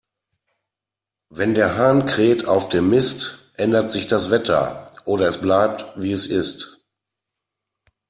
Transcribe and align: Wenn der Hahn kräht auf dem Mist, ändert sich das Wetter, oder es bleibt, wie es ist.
Wenn 1.29 1.53
der 1.53 1.77
Hahn 1.77 2.07
kräht 2.07 2.47
auf 2.47 2.69
dem 2.69 2.89
Mist, 2.89 3.51
ändert 3.55 3.91
sich 3.91 4.07
das 4.07 4.31
Wetter, 4.31 4.87
oder 5.05 5.27
es 5.27 5.37
bleibt, 5.39 5.93
wie 5.95 6.11
es 6.11 6.25
ist. 6.25 6.83